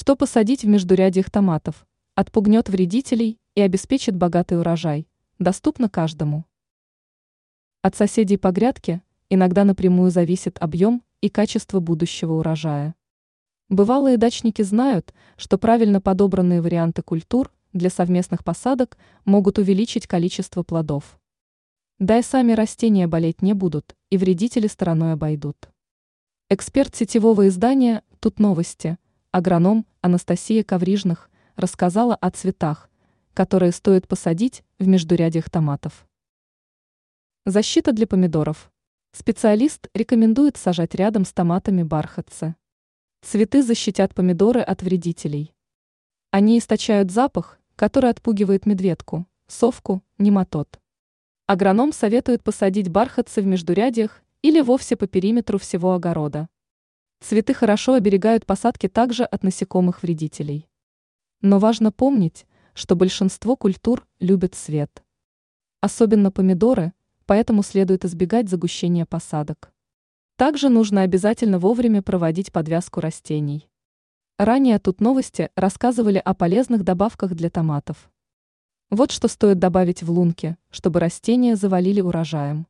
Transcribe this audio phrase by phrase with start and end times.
[0.00, 1.86] Что посадить в междурядьях томатов?
[2.14, 5.06] Отпугнет вредителей и обеспечит богатый урожай.
[5.38, 6.46] Доступно каждому.
[7.82, 12.94] От соседей по грядке иногда напрямую зависит объем и качество будущего урожая.
[13.68, 18.96] Бывалые дачники знают, что правильно подобранные варианты культур для совместных посадок
[19.26, 21.20] могут увеличить количество плодов.
[21.98, 25.68] Да и сами растения болеть не будут, и вредители стороной обойдут.
[26.48, 28.96] Эксперт сетевого издания «Тут новости»
[29.32, 32.90] агроном Анастасия Коврижных рассказала о цветах,
[33.32, 36.06] которые стоит посадить в междурядьях томатов.
[37.46, 38.72] Защита для помидоров.
[39.12, 42.56] Специалист рекомендует сажать рядом с томатами бархатцы.
[43.22, 45.54] Цветы защитят помидоры от вредителей.
[46.30, 50.80] Они источают запах, который отпугивает медведку, совку, нематод.
[51.46, 56.48] Агроном советует посадить бархатцы в междурядьях или вовсе по периметру всего огорода.
[57.20, 60.68] Цветы хорошо оберегают посадки также от насекомых вредителей.
[61.42, 65.02] Но важно помнить, что большинство культур любят свет.
[65.80, 66.92] Особенно помидоры,
[67.26, 69.72] поэтому следует избегать загущения посадок.
[70.36, 73.68] Также нужно обязательно вовремя проводить подвязку растений.
[74.38, 78.10] Ранее тут новости рассказывали о полезных добавках для томатов.
[78.88, 82.66] Вот что стоит добавить в лунки, чтобы растения завалили урожаем.